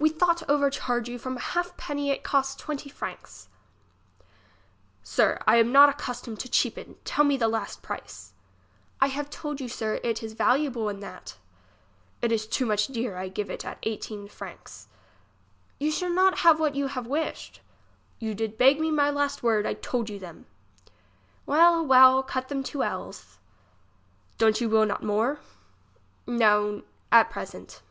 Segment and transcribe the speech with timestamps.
[0.00, 3.48] We thout overcharge you from a halfpenny, it cost twenty franks.
[5.02, 8.32] Sir, I am not accustomed to cheapen: tell me the last price.
[9.00, 11.36] I have told you, sir, it is valuable in that.
[12.22, 14.86] It is too much dear, I g^ve at it, eighteen franks.
[15.80, 17.60] You shall not have what you have wished.
[18.20, 20.46] You did beg me my last word, I told you them.
[21.44, 23.38] Well, well, cut them two ells.
[24.38, 25.40] Don't you will not more?
[26.26, 27.82] No, at present.